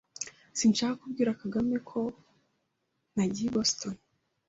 Sinshaka 0.57 0.93
kubwira 1.01 1.37
Kagame 1.41 1.75
ko 1.89 1.99
nagiye 3.15 3.47
i 3.49 3.53
Boston. 3.55 3.95